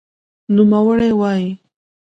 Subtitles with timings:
[0.55, 1.47] نوموړی وايي